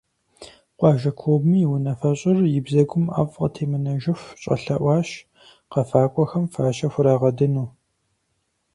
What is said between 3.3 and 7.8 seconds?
къытемынэжыху щӀэлъэӀуащ къэфакӀуэхэм фащэ хурагъэдыну.